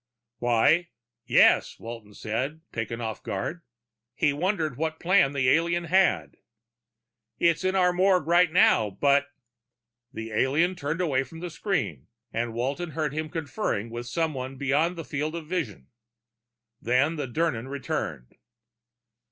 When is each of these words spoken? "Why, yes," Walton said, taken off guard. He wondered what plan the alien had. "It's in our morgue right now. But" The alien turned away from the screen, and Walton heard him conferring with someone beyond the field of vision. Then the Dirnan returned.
"Why, 0.39 0.89
yes," 1.27 1.77
Walton 1.77 2.15
said, 2.15 2.61
taken 2.73 3.01
off 3.01 3.21
guard. 3.21 3.61
He 4.15 4.33
wondered 4.33 4.75
what 4.75 4.99
plan 4.99 5.31
the 5.33 5.47
alien 5.47 5.83
had. 5.83 6.37
"It's 7.37 7.63
in 7.63 7.75
our 7.75 7.93
morgue 7.93 8.25
right 8.25 8.51
now. 8.51 8.89
But" 8.89 9.27
The 10.11 10.31
alien 10.31 10.73
turned 10.75 11.01
away 11.01 11.21
from 11.21 11.39
the 11.39 11.51
screen, 11.51 12.07
and 12.33 12.55
Walton 12.55 12.93
heard 12.93 13.13
him 13.13 13.29
conferring 13.29 13.91
with 13.91 14.07
someone 14.07 14.55
beyond 14.57 14.95
the 14.95 15.05
field 15.05 15.35
of 15.35 15.45
vision. 15.45 15.85
Then 16.81 17.15
the 17.15 17.27
Dirnan 17.27 17.67
returned. 17.67 18.33